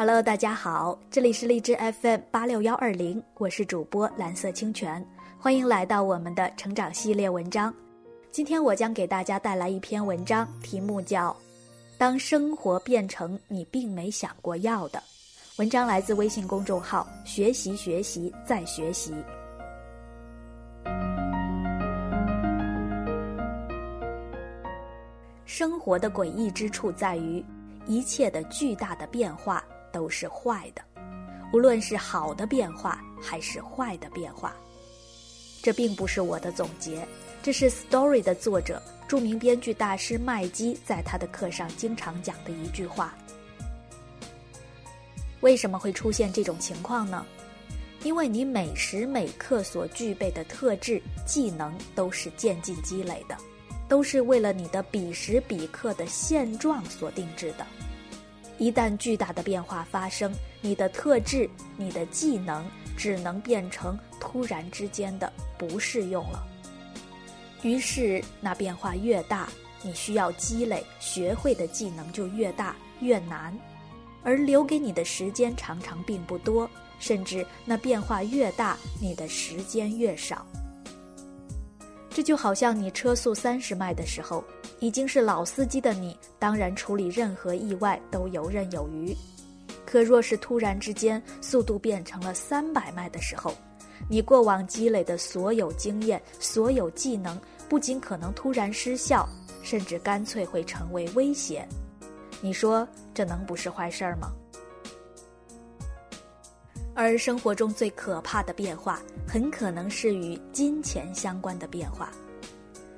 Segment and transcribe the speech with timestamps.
[0.00, 5.06] Hello，大家好，这里是荔枝 FM 八六幺二零，我是主播蓝色清泉，
[5.38, 7.74] 欢迎来到我们的成长系列文章。
[8.30, 11.30] 今天我将给大家带来一篇文章，题目叫
[11.98, 14.98] 《当生活变成你并没想过要的》。
[15.58, 19.12] 文章来自微信公众号“学习学习再学习”。
[25.44, 27.44] 生活的诡异之处在于，
[27.84, 29.62] 一切的巨大的变化
[29.92, 30.82] 都是坏的，
[31.52, 34.54] 无论是好的变化还是坏的变化。
[35.62, 37.06] 这并不是我的总结，
[37.42, 43.14] 这是《Story》的作者、著名编剧大师麦基在他的课上经常讲的一句话。
[45.40, 47.24] 为什么会出现这种情况呢？
[48.02, 53.36] 因为你每时每刻所具备的特质、技能都是渐进积累的。
[53.86, 57.66] 都是为了你的彼时彼刻的现状所定制的。
[58.60, 60.30] 一旦巨大的变化发生，
[60.60, 62.62] 你的特质、你的技能
[62.94, 66.46] 只能变成突然之间的不适用了。
[67.62, 69.48] 于是，那变化越大，
[69.80, 73.58] 你需要积累、学会的技能就越大越难，
[74.22, 80.46] 而留给你的时间常常并不多，甚至那变化越大，你的时间越少。
[82.10, 84.44] 这就好像你车速三十迈的时候，
[84.80, 89.14] 已经是老司机的你，当然处理任何意外都游刃有余。
[89.86, 93.54] 可若是突然之间速度变成了三百迈的时候，
[94.08, 99.28] 你过往积累的所有经验、所有技能，不仅可能突然失效，
[99.62, 101.66] 甚至干脆会成为威胁。
[102.40, 104.32] 你说这能不是坏事儿吗？
[106.94, 112.10] 而生活中最可怕的变化，很可能是与金钱相关的变化。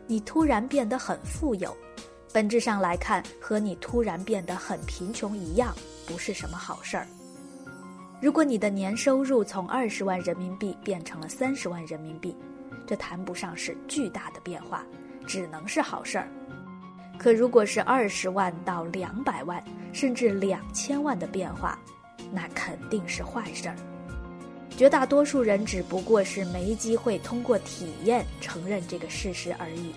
[0.07, 1.77] 你突然变得很富有，
[2.33, 5.75] 本质上来看，和你突然变得很贫穷一样，
[6.07, 7.07] 不是什么好事儿。
[8.21, 12.37] 如果你的年收入从二十万人民币变成了三十万人民币，
[12.87, 14.85] 这谈不上是巨大的变化，
[15.27, 16.29] 只能是好事儿。
[17.19, 19.63] 可如果是二十万到两百万，
[19.93, 21.79] 甚至两千万的变化，
[22.33, 23.77] 那肯定是坏事儿。
[24.77, 29.93] 绝大多数人只不过是没机会通过体验承认这个事实而已。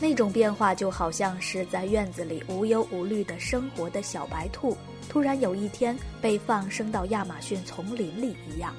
[0.00, 4.74] 那种变化就好像是在院子里无忧无虑的生活的小白兔，
[5.10, 8.74] 突然有一天被放生到亚马逊丛林里一样。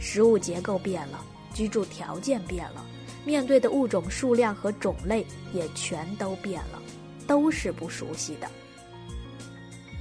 [0.00, 1.22] 食物结构变了，
[1.52, 2.82] 居住条件变了，
[3.26, 6.80] 面对的物种数量和种类也全都变了，
[7.26, 8.48] 都是不熟悉的。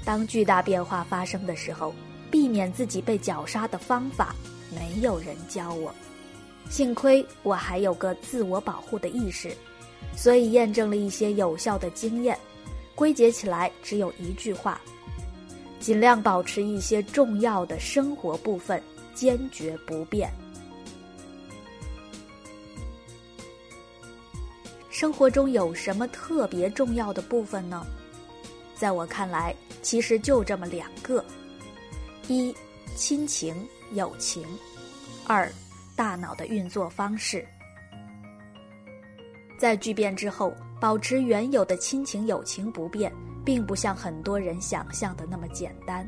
[0.06, 1.94] 当巨大变化发生的时候，
[2.30, 4.36] 避免自己被绞杀的方法，
[4.74, 5.94] 没有人教我。
[6.70, 9.56] 幸亏我还有个自我保护的意识，
[10.16, 12.38] 所以验证了一些有效的经验。
[12.96, 14.82] 归结起来只有一句话：
[15.80, 18.82] 尽量保持一些重要的生活部分
[19.14, 20.30] 坚决不变。
[24.90, 27.86] 生活中有什么特别重要的部分呢？
[28.76, 29.56] 在我看来。
[29.84, 31.24] 其实就这么两个：
[32.28, 32.54] 一，
[32.96, 33.56] 亲情
[33.94, 34.44] 友情；
[35.26, 35.50] 二，
[35.96, 37.46] 大脑的运作方式。
[39.58, 43.12] 在巨变之后，保持原有的亲情友情不变，
[43.44, 46.08] 并不像很多人想象的那么简单，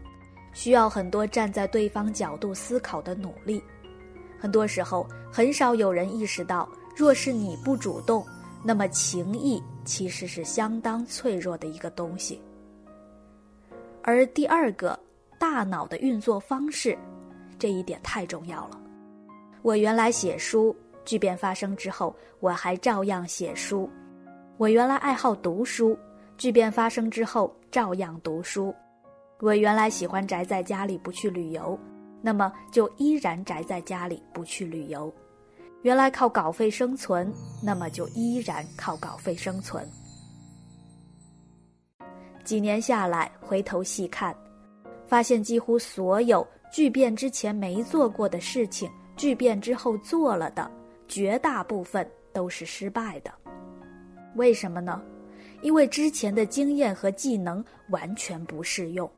[0.54, 3.64] 需要很多站在对方角度思考的努力。
[4.38, 8.26] 很多时候，很少有人意识到，若是你不主动，
[8.64, 12.42] 那么情谊其实是相当脆弱的一个东西。
[14.04, 14.98] 而第二个，
[15.40, 16.96] 大脑的运作方式，
[17.58, 18.80] 这一点太重要了。
[19.62, 23.90] 我原来写书，巨变发生之后，我还照样写书。
[24.58, 25.98] 我原来爱好读书，
[26.38, 28.76] 巨变发生之后，照样读书。
[29.40, 31.80] 我原来喜欢宅在家里不去旅游，
[32.22, 35.12] 那么就依然宅在家里不去旅游。
[35.84, 37.34] 原来靠稿费生存，
[37.64, 39.88] 那么就依然靠稿费生存。
[42.44, 44.36] 几年下来，回头细看，
[45.10, 50.70] 发现几乎所有巨变之前没做过的事情，巨变之后做了的，
[51.08, 53.34] 绝大部分都是失败的。
[54.36, 55.02] 为什么呢？
[55.62, 59.10] 因为之前的经验和技能完全不适用。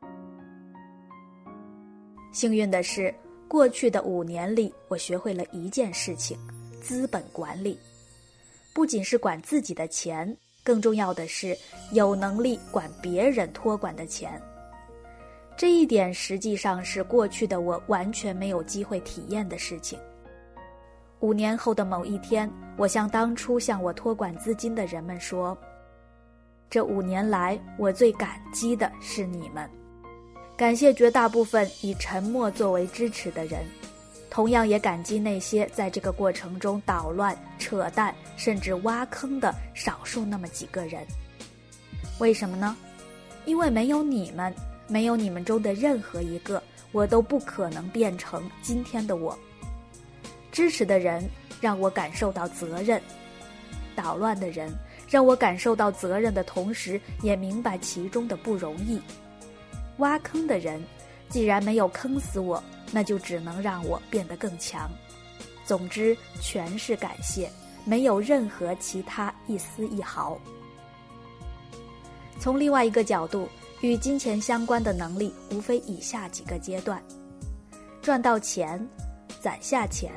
[2.32, 3.14] 幸运的是，
[3.46, 6.38] 过去的五年里，我学会了一件事情：
[6.80, 7.78] 资本管理，
[8.72, 10.34] 不仅是管自己的钱。
[10.64, 11.54] 更重要的是，
[11.92, 14.40] 有能力管别人托管的钱。
[15.62, 19.96] 这一点实际上是过去的我完全没有机会体验的事情。
[21.20, 25.56] 五年后的某一天，我向当初向我托管资金的人们说
[26.68, 29.70] ：“这五年来，我最感激的是你们，
[30.56, 33.64] 感谢绝大部分以沉默作为支持的人，
[34.28, 41.06] 同样也感激那些在这个过程中捣乱、扯淡，甚至挖坑的少数那么几个人。
[42.18, 42.76] 为什么呢？
[43.44, 44.52] 因为没有你们，
[44.92, 46.62] 没有你们中的任何一个，
[46.92, 49.36] 我都不可能变成今天的我。
[50.52, 51.26] 支持的人
[51.62, 53.00] 让我感受到责任，
[53.96, 54.70] 捣乱的人
[55.08, 59.00] 让我感受到责任的同时，也明白其中的不容易。
[59.96, 60.78] 挖坑的人，
[61.30, 62.62] 既然没有坑死我，
[62.92, 64.90] 那就只能让我变得更强。
[65.64, 67.50] 总之，全是感谢，
[67.86, 70.38] 没有任何其他一丝一毫。
[72.38, 73.48] 从另外一个角度，
[73.82, 77.02] 与金钱相关的能力无非以下几个阶段：
[78.00, 78.80] 赚到钱，
[79.40, 80.12] 攒下钱，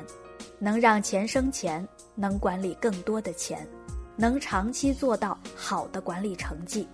[0.60, 3.66] 能让钱生钱，能管理更多的钱，
[4.14, 6.86] 能长期做到好的管理成绩。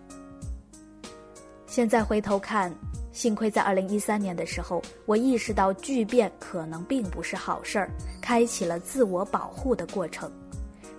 [1.67, 2.75] 现在回头看，
[3.13, 7.91] 幸亏在二零一三年的时候，我意识到巨变可能并不是好事儿，
[8.23, 10.33] 开启了自我保护的过程。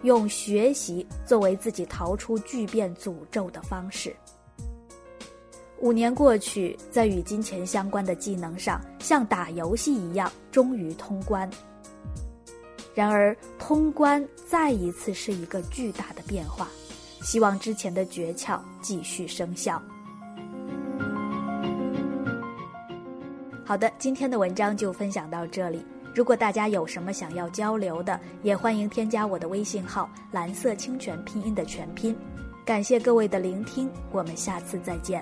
[0.03, 4.15] 用学习作为自己逃出巨变诅咒的方式。
[5.83, 11.49] 五年过去，在与金钱相关的技能上，像打游戏一样，终于通关。
[12.95, 16.69] 然而，通关再一次是一个巨大的变化。
[17.21, 19.81] 希望之前的诀窍继续生效。
[23.65, 25.85] 好的，今天的文章就分享到这里。
[26.15, 32.15] 如果大家有什么想要交流的，也欢迎添加我的微信号“蓝色清泉”拼音的全拼。
[32.63, 35.21] 感谢各位的聆听，我们下次再见。